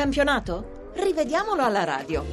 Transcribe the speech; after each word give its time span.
campionato? 0.00 0.92
Rivediamolo 0.94 1.60
alla 1.62 1.84
radio. 1.84 2.24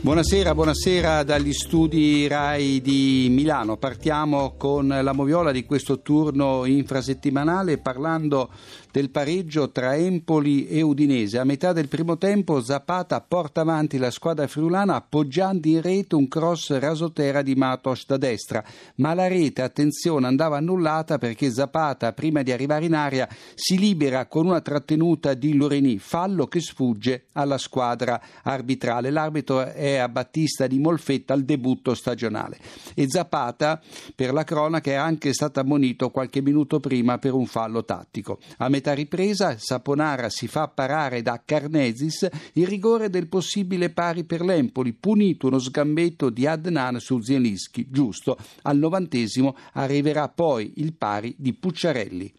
Buonasera, 0.00 0.54
buonasera 0.54 1.24
dagli 1.24 1.52
studi 1.52 2.28
RAI 2.28 2.80
di 2.80 3.26
Milano. 3.32 3.76
Partiamo 3.76 4.54
con 4.56 4.86
la 4.86 5.12
moviola 5.12 5.50
di 5.50 5.64
questo 5.64 6.02
turno 6.02 6.64
infrasettimanale 6.64 7.78
parlando 7.78 8.48
del 8.92 9.10
pareggio 9.10 9.70
tra 9.70 9.96
Empoli 9.96 10.68
e 10.68 10.82
Udinese. 10.82 11.38
A 11.38 11.44
metà 11.44 11.72
del 11.72 11.88
primo 11.88 12.18
tempo 12.18 12.60
Zapata 12.60 13.20
porta 13.22 13.62
avanti 13.62 13.96
la 13.96 14.10
squadra 14.10 14.46
friulana 14.46 14.96
appoggiando 14.96 15.66
in 15.66 15.80
rete 15.80 16.14
un 16.14 16.28
cross 16.28 16.78
rasoterra 16.78 17.40
di 17.40 17.54
Matos 17.54 18.04
da 18.06 18.18
destra, 18.18 18.62
ma 18.96 19.14
la 19.14 19.28
rete, 19.28 19.62
attenzione, 19.62 20.26
andava 20.26 20.58
annullata 20.58 21.16
perché 21.16 21.50
Zapata, 21.50 22.12
prima 22.12 22.42
di 22.42 22.52
arrivare 22.52 22.84
in 22.84 22.94
aria, 22.94 23.26
si 23.54 23.78
libera 23.78 24.26
con 24.26 24.46
una 24.46 24.60
trattenuta 24.60 25.32
di 25.32 25.54
Loreni, 25.54 25.98
fallo 25.98 26.46
che 26.46 26.60
sfugge 26.60 27.24
alla 27.32 27.56
squadra 27.56 28.20
arbitrale. 28.42 29.10
L'arbitro 29.10 29.64
è 29.64 29.96
a 29.96 30.08
Battista 30.10 30.66
di 30.66 30.78
Molfetta 30.78 31.32
al 31.32 31.44
debutto 31.44 31.94
stagionale. 31.94 32.58
E 32.94 33.06
Zapata, 33.08 33.80
per 34.14 34.34
la 34.34 34.44
cronaca, 34.44 34.90
è 34.90 34.94
anche 34.94 35.32
stato 35.32 35.60
ammonito 35.60 36.10
qualche 36.10 36.42
minuto 36.42 36.78
prima 36.78 37.16
per 37.16 37.32
un 37.32 37.46
fallo 37.46 37.86
tattico. 37.86 38.38
A 38.58 38.68
metà 38.68 38.81
ripresa, 38.90 39.56
Saponara 39.56 40.28
si 40.28 40.48
fa 40.48 40.66
parare 40.66 41.22
da 41.22 41.40
Carnesis 41.44 42.28
il 42.54 42.66
rigore 42.66 43.08
del 43.08 43.28
possibile 43.28 43.90
pari 43.90 44.24
per 44.24 44.40
l'Empoli, 44.40 44.92
punito 44.92 45.46
uno 45.46 45.60
sgambetto 45.60 46.28
di 46.28 46.48
Adnan 46.48 46.98
su 46.98 47.20
Zielinski, 47.20 47.86
giusto. 47.88 48.36
Al 48.62 48.78
novantesimo 48.78 49.56
arriverà 49.74 50.28
poi 50.28 50.72
il 50.78 50.94
pari 50.94 51.34
di 51.38 51.52
Pucciarelli. 51.52 52.32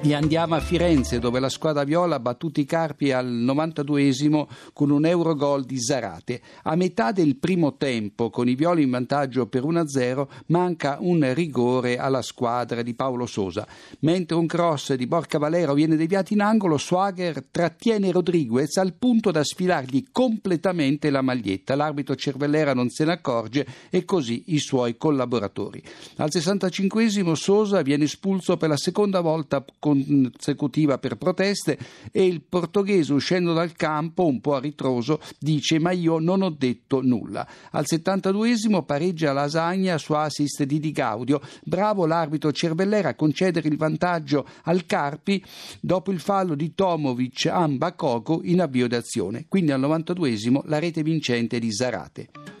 E 0.00 0.14
andiamo 0.14 0.54
a 0.54 0.60
Firenze 0.60 1.18
dove 1.18 1.40
la 1.40 1.48
squadra 1.48 1.82
viola 1.82 2.14
ha 2.14 2.20
battuto 2.20 2.60
i 2.60 2.64
Carpi 2.64 3.10
al 3.10 3.26
92esimo 3.26 4.46
con 4.72 4.90
un 4.90 5.04
Eurogol 5.04 5.64
di 5.64 5.80
Zarate. 5.80 6.40
A 6.62 6.76
metà 6.76 7.10
del 7.10 7.36
primo 7.36 7.76
tempo, 7.76 8.30
con 8.30 8.48
i 8.48 8.54
violi 8.54 8.84
in 8.84 8.90
vantaggio 8.90 9.48
per 9.48 9.64
1-0, 9.64 10.28
manca 10.46 10.98
un 11.00 11.28
rigore 11.34 11.98
alla 11.98 12.22
squadra 12.22 12.82
di 12.82 12.94
Paolo 12.94 13.26
Sosa. 13.26 13.66
Mentre 14.00 14.36
un 14.36 14.46
cross 14.46 14.94
di 14.94 15.08
Borca 15.08 15.38
Valero 15.38 15.74
viene 15.74 15.96
deviato 15.96 16.32
in 16.32 16.42
angolo, 16.42 16.78
Swagger 16.78 17.44
trattiene 17.50 18.12
Rodriguez 18.12 18.76
al 18.76 18.94
punto 18.94 19.32
da 19.32 19.42
sfilargli 19.42 20.06
completamente 20.12 21.10
la 21.10 21.22
maglietta. 21.22 21.74
L'arbitro 21.74 22.14
Cervellera 22.14 22.72
non 22.72 22.88
se 22.88 23.04
ne 23.04 23.12
accorge 23.12 23.66
e 23.90 24.04
così 24.04 24.44
i 24.54 24.60
suoi 24.60 24.96
collaboratori. 24.96 25.82
Al 26.18 26.30
65esimo 26.32 27.32
Sosa 27.32 27.82
viene 27.82 28.04
espulso 28.04 28.56
per 28.56 28.68
la 28.68 28.76
seconda 28.76 29.20
volta 29.20 29.64
consecutiva 29.88 30.98
per 30.98 31.16
proteste 31.16 31.78
e 32.12 32.24
il 32.24 32.42
portoghese 32.42 33.12
uscendo 33.12 33.52
dal 33.52 33.72
campo 33.72 34.26
un 34.26 34.40
po' 34.40 34.54
a 34.54 34.60
ritroso 34.60 35.20
dice 35.38 35.78
ma 35.78 35.92
io 35.92 36.18
non 36.18 36.42
ho 36.42 36.50
detto 36.50 37.00
nulla. 37.02 37.46
Al 37.70 37.84
72esimo 37.88 38.84
pareggia 38.84 39.32
Lasagna 39.32 39.98
su 39.98 40.12
assist 40.12 40.64
di 40.64 40.78
Di 40.78 40.92
Gaudio. 40.92 41.40
Bravo 41.64 42.06
l'arbitro 42.06 42.52
Cervellera 42.52 43.10
a 43.10 43.14
concedere 43.14 43.68
il 43.68 43.76
vantaggio 43.76 44.46
al 44.64 44.86
Carpi 44.86 45.42
dopo 45.80 46.10
il 46.10 46.20
fallo 46.20 46.54
di 46.54 46.74
Tomovic 46.74 47.46
a 47.46 47.66
Mbakogo 47.66 48.40
in 48.44 48.60
avvio 48.60 48.88
d'azione. 48.88 49.46
Quindi 49.48 49.72
al 49.72 49.80
92esimo 49.80 50.60
la 50.64 50.78
rete 50.78 51.02
vincente 51.02 51.58
di 51.58 51.72
Zarate. 51.72 52.57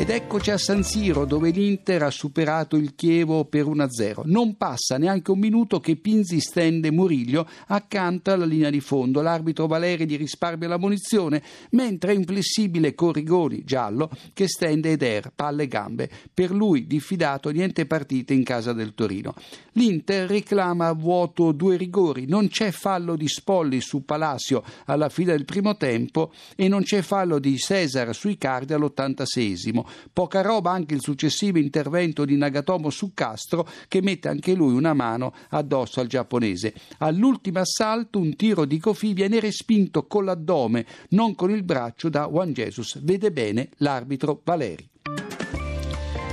Ed 0.00 0.08
eccoci 0.08 0.50
a 0.50 0.56
San 0.56 0.82
Siro 0.82 1.26
dove 1.26 1.50
l'Inter 1.50 2.04
ha 2.04 2.10
superato 2.10 2.76
il 2.76 2.94
Chievo 2.94 3.44
per 3.44 3.66
1-0. 3.66 4.22
Non 4.24 4.56
passa 4.56 4.96
neanche 4.96 5.30
un 5.30 5.38
minuto 5.38 5.78
che 5.78 5.96
Pinzi 5.96 6.40
stende 6.40 6.90
Muriglio 6.90 7.46
accanto 7.66 8.32
alla 8.32 8.46
linea 8.46 8.70
di 8.70 8.80
fondo. 8.80 9.20
L'arbitro 9.20 9.66
Valeri 9.66 10.06
di 10.06 10.16
risparmia 10.16 10.68
la 10.68 10.78
munizione, 10.78 11.42
mentre 11.72 12.12
è 12.12 12.14
inflessibile 12.14 12.94
Corrigoni, 12.94 13.62
giallo, 13.62 14.10
che 14.32 14.48
stende 14.48 14.92
Eder, 14.92 15.32
palle 15.34 15.64
e 15.64 15.68
gambe. 15.68 16.08
Per 16.32 16.50
lui, 16.50 16.86
diffidato, 16.86 17.50
niente 17.50 17.84
partite 17.84 18.32
in 18.32 18.42
casa 18.42 18.72
del 18.72 18.94
Torino. 18.94 19.34
L'Inter 19.72 20.30
reclama 20.30 20.86
a 20.86 20.94
vuoto 20.94 21.52
due 21.52 21.76
rigori. 21.76 22.26
Non 22.26 22.48
c'è 22.48 22.70
fallo 22.70 23.16
di 23.16 23.28
Spolli 23.28 23.82
su 23.82 24.06
Palacio 24.06 24.64
alla 24.86 25.10
fine 25.10 25.32
del 25.32 25.44
primo 25.44 25.76
tempo 25.76 26.32
e 26.56 26.68
non 26.68 26.84
c'è 26.84 27.02
fallo 27.02 27.38
di 27.38 27.58
Cesar 27.58 28.14
sui 28.14 28.38
Cardi 28.38 28.72
all'86 28.72 29.88
Poca 30.12 30.42
roba 30.42 30.70
anche 30.70 30.94
il 30.94 31.00
successivo 31.00 31.58
intervento 31.58 32.24
di 32.24 32.36
Nagatomo 32.36 32.90
su 32.90 33.12
Castro 33.14 33.68
che 33.88 34.02
mette 34.02 34.28
anche 34.28 34.54
lui 34.54 34.74
una 34.74 34.94
mano 34.94 35.34
addosso 35.50 36.00
al 36.00 36.06
giapponese. 36.06 36.74
All'ultimo 36.98 37.60
assalto 37.60 38.18
un 38.18 38.36
tiro 38.36 38.64
di 38.64 38.78
Kofi 38.78 39.12
viene 39.12 39.40
respinto 39.40 40.06
con 40.06 40.24
l'addome, 40.24 40.86
non 41.10 41.34
con 41.34 41.50
il 41.50 41.62
braccio 41.62 42.08
da 42.08 42.26
Juan 42.26 42.52
Jesus. 42.52 43.00
Vede 43.02 43.32
bene 43.32 43.70
l'arbitro 43.76 44.40
Valeri. 44.44 44.88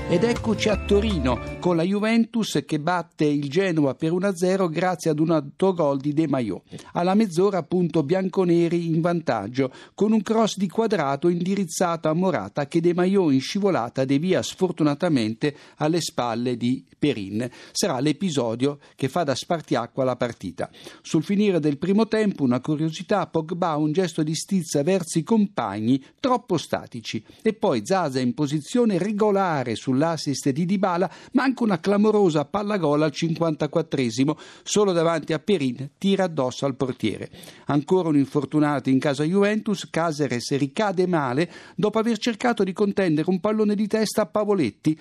Ed 0.09 0.23
eccoci 0.23 0.69
a 0.69 0.77
Torino 0.77 1.37
con 1.59 1.75
la 1.75 1.83
Juventus 1.83 2.63
che 2.65 2.79
batte 2.79 3.25
il 3.25 3.49
Genoa 3.49 3.93
per 3.93 4.13
1-0 4.13 4.69
grazie 4.69 5.09
ad 5.09 5.19
un 5.19 5.31
autogol 5.31 5.99
di 5.99 6.13
De 6.13 6.29
Maio. 6.29 6.63
Alla 6.93 7.13
mezz'ora 7.13 7.57
appunto 7.57 8.03
bianconeri 8.03 8.87
in 8.87 9.01
vantaggio 9.01 9.69
con 9.93 10.13
un 10.13 10.21
cross 10.21 10.55
di 10.55 10.69
quadrato 10.69 11.27
indirizzato 11.27 12.07
a 12.07 12.13
Morata 12.13 12.67
che 12.67 12.79
De 12.79 12.93
Maio 12.93 13.31
in 13.31 13.41
scivolata 13.41 14.05
devia 14.05 14.41
sfortunatamente 14.41 15.53
alle 15.75 15.99
spalle 15.99 16.55
di 16.55 16.85
Perin. 16.97 17.47
Sarà 17.73 17.99
l'episodio 17.99 18.79
che 18.95 19.09
fa 19.09 19.23
da 19.23 19.35
spartiacqua 19.35 20.03
alla 20.03 20.15
partita. 20.15 20.69
Sul 21.01 21.23
finire 21.23 21.59
del 21.59 21.77
primo 21.77 22.07
tempo 22.07 22.43
una 22.43 22.61
curiosità, 22.61 23.27
Pogba 23.27 23.75
un 23.75 23.91
gesto 23.91 24.23
di 24.23 24.35
stizza 24.35 24.83
verso 24.83 25.19
i 25.19 25.23
compagni 25.23 26.01
troppo 26.21 26.57
statici 26.57 27.21
e 27.41 27.53
poi 27.53 27.81
Zaza 27.83 28.21
in 28.21 28.33
posizione 28.33 28.97
regolare 28.97 29.75
sul 29.75 29.96
sull'assist 29.97 30.49
di 30.51 30.65
Dybala, 30.65 31.09
manca 31.33 31.63
una 31.63 31.79
clamorosa 31.79 32.45
palla 32.45 32.77
gol 32.77 33.01
al 33.01 33.11
54esimo, 33.13 34.37
solo 34.63 34.91
davanti 34.91 35.33
a 35.33 35.39
Perin, 35.39 35.89
tira 35.97 36.25
addosso 36.25 36.65
al 36.65 36.75
portiere. 36.75 37.29
Ancora 37.65 38.09
un 38.09 38.17
infortunato 38.17 38.89
in 38.89 38.99
casa 38.99 39.23
Juventus, 39.23 39.89
Caseres 39.89 40.55
ricade 40.57 41.07
male 41.07 41.51
dopo 41.75 41.97
aver 41.97 42.17
cercato 42.17 42.63
di 42.63 42.73
contendere 42.73 43.29
un 43.29 43.39
pallone 43.39 43.75
di 43.75 43.87
testa 43.87 44.21
a 44.21 44.25
Pavoletti. 44.27 44.97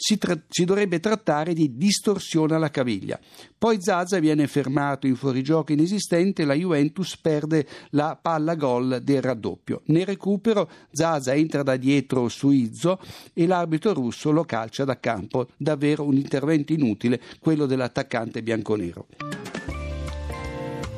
Si, 0.00 0.16
tra- 0.16 0.40
si 0.48 0.64
dovrebbe 0.64 1.00
trattare 1.00 1.52
di 1.52 1.76
distorsione 1.76 2.54
alla 2.54 2.70
caviglia. 2.70 3.18
Poi 3.58 3.80
Zaza 3.80 4.20
viene 4.20 4.46
fermato 4.46 5.08
in 5.08 5.16
fuorigioco 5.16 5.72
inesistente 5.72 6.44
la 6.44 6.54
Juventus 6.54 7.16
perde 7.16 7.66
la 7.90 8.16
palla 8.20 8.54
gol 8.54 9.00
del 9.02 9.20
raddoppio. 9.20 9.82
Nel 9.86 10.06
recupero 10.06 10.70
Zaza 10.92 11.34
entra 11.34 11.64
da 11.64 11.76
dietro 11.76 12.28
su 12.28 12.50
Izzo 12.50 13.00
e 13.34 13.46
l'arbitro 13.48 13.92
russo 13.92 14.30
lo 14.30 14.37
calcia 14.44 14.84
da 14.84 14.98
campo. 14.98 15.48
Davvero 15.56 16.04
un 16.04 16.16
intervento 16.16 16.72
inutile 16.72 17.20
quello 17.40 17.66
dell'attaccante 17.66 18.42
bianconero. 18.42 19.06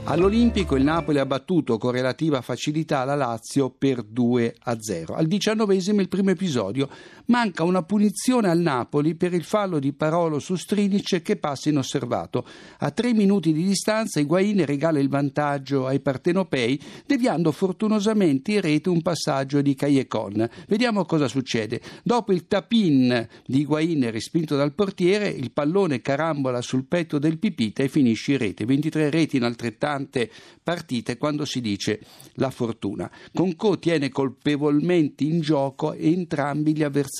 All'Olimpico 0.04 0.74
il 0.74 0.82
Napoli 0.82 1.18
ha 1.18 1.26
battuto 1.26 1.78
con 1.78 1.92
relativa 1.92 2.40
facilità 2.40 3.04
la 3.04 3.14
Lazio 3.14 3.70
per 3.70 4.02
2 4.02 4.56
a 4.64 4.80
0. 4.80 5.14
Al 5.14 5.26
diciannovesimo 5.26 6.00
il 6.00 6.08
primo 6.08 6.30
episodio 6.30 6.88
manca 7.30 7.64
una 7.64 7.82
punizione 7.82 8.48
al 8.48 8.58
Napoli 8.58 9.14
per 9.14 9.32
il 9.32 9.44
fallo 9.44 9.78
di 9.78 9.92
Parolo 9.92 10.38
su 10.38 10.56
Strinic 10.56 11.22
che 11.22 11.36
passa 11.36 11.68
inosservato. 11.68 12.44
A 12.78 12.90
tre 12.90 13.12
minuti 13.14 13.52
di 13.52 13.64
distanza 13.64 14.20
Higuain 14.20 14.64
regala 14.64 14.98
il 14.98 15.08
vantaggio 15.08 15.86
ai 15.86 16.00
partenopei 16.00 16.80
deviando 17.06 17.52
fortunosamente 17.52 18.52
in 18.52 18.60
rete 18.60 18.88
un 18.88 19.02
passaggio 19.02 19.62
di 19.62 19.74
Caiecon. 19.74 20.48
Vediamo 20.66 21.04
cosa 21.04 21.28
succede. 21.28 21.80
Dopo 22.02 22.32
il 22.32 22.46
tapin 22.46 23.28
di 23.46 23.60
Higuain 23.60 24.10
respinto 24.10 24.56
dal 24.56 24.74
portiere, 24.74 25.28
il 25.28 25.52
pallone 25.52 26.00
carambola 26.00 26.60
sul 26.60 26.84
petto 26.84 27.18
del 27.18 27.38
Pipita 27.38 27.82
e 27.82 27.88
finisce 27.88 28.32
in 28.32 28.38
rete. 28.38 28.64
23 28.64 29.08
reti 29.10 29.36
in 29.36 29.44
altrettanto 29.44 29.78
tante 29.80 30.30
partite 30.62 31.16
quando 31.16 31.44
si 31.44 31.60
dice 31.60 32.00
la 32.34 32.50
fortuna. 32.50 33.10
Conco 33.32 33.78
tiene 33.78 34.10
colpevolmente 34.10 35.24
in 35.24 35.40
gioco 35.40 35.94
entrambi 35.94 36.74
gli 36.76 36.82
avversari. 36.82 37.19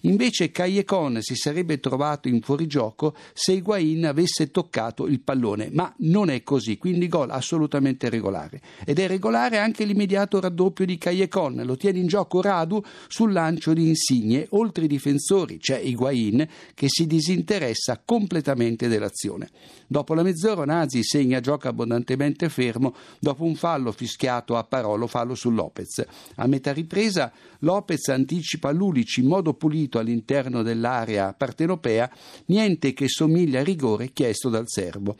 Invece 0.00 0.50
Caiecon 0.50 1.20
si 1.20 1.34
sarebbe 1.34 1.80
trovato 1.80 2.28
in 2.28 2.40
fuorigioco 2.40 3.14
se 3.32 3.52
Higuain 3.52 4.06
avesse 4.06 4.50
toccato 4.50 5.06
il 5.06 5.20
pallone, 5.20 5.70
ma 5.72 5.92
non 5.98 6.30
è 6.30 6.42
così, 6.42 6.78
quindi 6.78 7.08
gol 7.08 7.30
assolutamente 7.30 8.08
regolare. 8.08 8.60
Ed 8.84 8.98
è 8.98 9.06
regolare 9.06 9.58
anche 9.58 9.84
l'immediato 9.84 10.40
raddoppio 10.40 10.84
di 10.84 10.98
Caiecon, 10.98 11.62
lo 11.64 11.76
tiene 11.76 11.98
in 11.98 12.06
gioco 12.06 12.40
Radu 12.40 12.82
sul 13.08 13.32
lancio 13.32 13.72
di 13.72 13.88
Insigne, 13.88 14.46
oltre 14.50 14.84
i 14.84 14.88
difensori 14.88 15.58
c'è 15.58 15.78
Higuain 15.78 16.46
che 16.74 16.86
si 16.88 17.06
disinteressa 17.06 18.02
completamente 18.04 18.88
dell'azione. 18.88 19.48
Dopo 19.86 20.14
la 20.14 20.22
mezz'ora 20.22 20.64
Nazi 20.64 21.02
segna 21.02 21.40
gioca 21.40 21.68
abbondantemente 21.68 22.48
fermo 22.48 22.94
dopo 23.18 23.44
un 23.44 23.54
fallo 23.54 23.92
fischiato 23.92 24.56
a 24.56 24.64
Parolo, 24.64 25.06
fallo 25.06 25.34
su 25.34 25.50
Lopez. 25.50 26.04
A 26.36 26.46
metà 26.46 26.72
ripresa 26.72 27.30
Lopez 27.60 28.08
anticipa 28.08 28.70
Lulic 28.70 29.18
in 29.22 29.28
modo 29.28 29.54
pulito 29.54 29.98
all'interno 29.98 30.62
dell'area 30.62 31.32
partenopea, 31.32 32.10
niente 32.46 32.92
che 32.92 33.08
somiglia 33.08 33.60
al 33.60 33.64
rigore 33.64 34.12
chiesto 34.12 34.48
dal 34.48 34.64
serbo. 34.66 35.16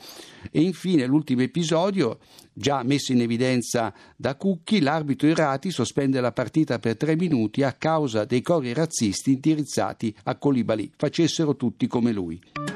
E 0.51 0.61
infine 0.61 1.07
l'ultimo 1.07 1.43
episodio, 1.43 2.19
già 2.53 2.83
messo 2.83 3.13
in 3.13 3.23
evidenza 3.23 3.95
da 4.17 4.35
Cucchi, 4.35 4.81
l'arbitro 4.81 5.29
Irati 5.29 5.71
sospende 5.71 6.21
la 6.21 6.33
partita 6.33 6.79
per 6.79 6.97
tre 6.97 7.17
minuti 7.17 7.63
a 7.63 7.73
causa 7.73 8.25
dei 8.25 8.43
cori 8.43 8.73
razzisti 8.75 9.33
indirizzati 9.33 10.15
a 10.25 10.37
Colibali, 10.37 10.91
facessero 10.97 11.57
tutti 11.57 11.87
come 11.87 12.13
lui. 12.13 12.72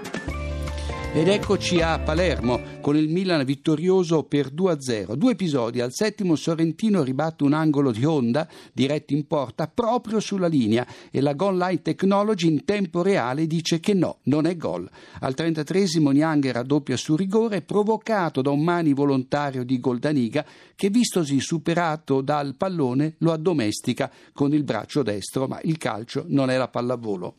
Ed 1.16 1.28
eccoci 1.28 1.80
a 1.80 1.98
Palermo 1.98 2.60
con 2.82 2.94
il 2.94 3.08
Milan 3.08 3.42
vittorioso 3.42 4.24
per 4.24 4.52
2-0. 4.52 5.14
Due 5.14 5.32
episodi. 5.32 5.80
Al 5.80 5.94
settimo 5.94 6.36
Sorrentino 6.36 7.02
ribatte 7.02 7.42
un 7.42 7.54
angolo 7.54 7.90
di 7.90 8.04
Honda 8.04 8.46
diretto 8.70 9.14
in 9.14 9.26
porta 9.26 9.66
proprio 9.66 10.20
sulla 10.20 10.46
linea 10.46 10.86
e 11.10 11.22
la 11.22 11.32
Goal 11.32 11.56
Line 11.56 11.80
Technology 11.80 12.48
in 12.48 12.66
tempo 12.66 13.00
reale 13.00 13.46
dice 13.46 13.80
che 13.80 13.94
no, 13.94 14.18
non 14.24 14.44
è 14.44 14.58
gol. 14.58 14.86
Al 15.20 15.32
33esimo 15.34 16.10
Niang 16.10 16.50
raddoppia 16.50 16.98
su 16.98 17.16
rigore 17.16 17.62
provocato 17.62 18.42
da 18.42 18.50
un 18.50 18.62
mani 18.62 18.92
volontario 18.92 19.64
di 19.64 19.80
Goldaniga 19.80 20.44
che 20.74 20.90
vistosi 20.90 21.40
superato 21.40 22.20
dal 22.20 22.56
pallone 22.58 23.14
lo 23.20 23.32
addomestica 23.32 24.12
con 24.34 24.52
il 24.52 24.64
braccio 24.64 25.02
destro, 25.02 25.46
ma 25.46 25.58
il 25.62 25.78
calcio 25.78 26.26
non 26.28 26.50
è 26.50 26.58
la 26.58 26.68
pallavolo. 26.68 27.36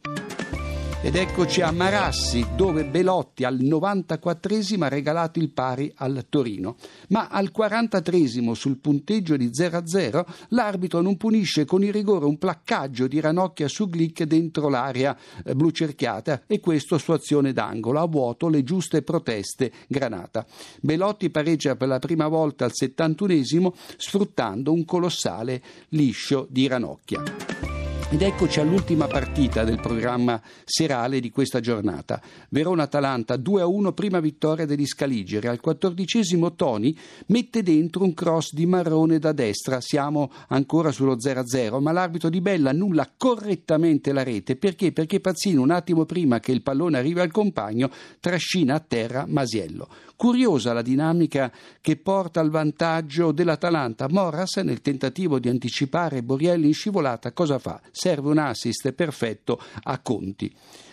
Ed 0.99 1.15
eccoci 1.15 1.61
a 1.61 1.71
Marassi, 1.71 2.43
dove 2.55 2.83
Belotti 2.83 3.43
al 3.43 3.59
94esimo 3.59 4.81
ha 4.81 4.87
regalato 4.87 5.37
il 5.37 5.51
pari 5.51 5.91
al 5.97 6.25
Torino. 6.27 6.75
Ma 7.09 7.27
al 7.27 7.51
43esimo, 7.55 8.53
sul 8.53 8.79
punteggio 8.79 9.37
di 9.37 9.49
0-0, 9.49 10.25
l'arbitro 10.49 10.99
non 11.01 11.15
punisce 11.15 11.65
con 11.65 11.83
il 11.83 11.93
rigore 11.93 12.25
un 12.25 12.39
placcaggio 12.39 13.05
di 13.05 13.19
Ranocchia 13.19 13.67
su 13.67 13.87
Glick 13.87 14.23
dentro 14.23 14.69
l'area 14.69 15.15
eh, 15.45 15.53
blu 15.53 15.69
cerchiata 15.69 16.41
e 16.47 16.59
questo 16.59 16.97
su 16.97 17.11
azione 17.11 17.53
d'angolo. 17.53 18.01
A 18.01 18.07
vuoto 18.07 18.49
le 18.49 18.63
giuste 18.63 19.03
proteste 19.03 19.71
Granata. 19.87 20.47
Belotti 20.81 21.29
pareggia 21.29 21.75
per 21.75 21.89
la 21.89 21.99
prima 21.99 22.27
volta 22.27 22.65
al 22.65 22.71
71esimo 22.73 23.71
sfruttando 23.97 24.73
un 24.73 24.83
colossale 24.83 25.61
liscio 25.89 26.47
di 26.49 26.65
Ranocchia. 26.67 27.66
Ed 28.09 28.21
eccoci 28.21 28.61
all'ultima 28.61 29.05
partita 29.05 29.65
del 29.65 29.81
programma 29.81 30.41
serale 30.63 31.19
di 31.19 31.29
questa 31.29 31.59
giornata. 31.59 32.21
Verona-Atalanta 32.47 33.35
2-1, 33.35 33.93
prima 33.93 34.21
vittoria 34.21 34.65
degli 34.65 34.85
Scaligeri. 34.85 35.47
Al 35.47 35.59
quattordicesimo 35.59 36.55
Toni 36.55 36.97
mette 37.27 37.63
dentro 37.63 38.05
un 38.05 38.13
cross 38.13 38.53
di 38.53 38.65
Marrone 38.65 39.19
da 39.19 39.33
destra. 39.33 39.81
Siamo 39.81 40.31
ancora 40.47 40.93
sullo 40.93 41.17
0-0, 41.17 41.81
ma 41.81 41.91
l'arbitro 41.91 42.29
di 42.29 42.39
Bella 42.39 42.69
annulla 42.69 43.11
correttamente 43.15 44.13
la 44.13 44.23
rete. 44.23 44.55
Perché? 44.55 44.93
Perché 44.93 45.19
Pazzino, 45.19 45.61
un 45.61 45.71
attimo 45.71 46.05
prima 46.05 46.39
che 46.39 46.53
il 46.53 46.61
pallone 46.61 46.99
arrivi 46.99 47.19
al 47.19 47.31
compagno, 47.31 47.91
trascina 48.21 48.75
a 48.75 48.79
terra 48.79 49.25
Masiello. 49.27 49.89
Curiosa 50.17 50.73
la 50.73 50.81
dinamica 50.81 51.53
che 51.79 51.95
porta 51.95 52.39
al 52.39 52.49
vantaggio 52.49 53.31
dell'Atalanta. 53.31 54.09
Morras, 54.09 54.55
nel 54.57 54.81
tentativo 54.81 55.37
di 55.37 55.47
anticipare 55.47 56.23
Borrielli 56.23 56.65
in 56.65 56.73
scivolata, 56.73 57.33
cosa 57.33 57.59
fa? 57.59 57.79
Serve 57.91 58.29
un 58.29 58.39
assist 58.39 58.91
perfetto 58.93 59.61
a 59.83 59.99
Conti. 59.99 60.51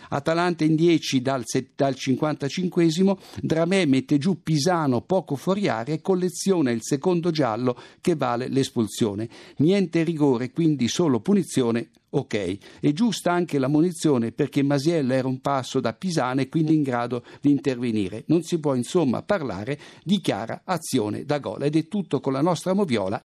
Atalanta 0.09 0.63
in 0.63 0.75
10 0.75 1.23
dal, 1.23 1.43
dal 1.75 1.95
55 1.95 3.17
Dramè 3.41 3.85
mette 3.85 4.19
giù 4.19 4.43
Pisano 4.43 5.01
poco 5.01 5.35
fuori 5.35 5.67
area 5.67 5.95
e 5.95 6.01
colleziona 6.01 6.69
il 6.69 6.83
secondo 6.83 7.31
giallo 7.31 7.75
che 8.01 8.15
vale 8.15 8.47
l'espulsione. 8.47 9.27
Niente 9.57 10.03
rigore, 10.03 10.51
quindi 10.51 10.87
solo 10.87 11.19
punizione 11.19 11.89
ok. 12.17 12.79
È 12.79 12.91
giusta 12.91 13.31
anche 13.31 13.59
la 13.59 13.67
munizione 13.67 14.31
perché 14.31 14.63
Masiello 14.63 15.13
era 15.13 15.27
un 15.27 15.39
passo 15.39 15.79
da 15.79 15.93
Pisana 15.93 16.41
e 16.41 16.49
quindi 16.49 16.73
in 16.73 16.81
grado 16.81 17.23
di 17.41 17.51
intervenire. 17.51 18.23
Non 18.27 18.43
si 18.43 18.59
può 18.59 18.73
insomma 18.75 19.21
parlare 19.21 19.79
di 20.03 20.19
chiara 20.19 20.61
azione 20.65 21.25
da 21.25 21.39
gol 21.39 21.63
ed 21.63 21.75
è 21.75 21.87
tutto 21.87 22.19
con 22.19 22.33
la 22.33 22.41
nostra 22.41 22.73
moviola 22.73 23.13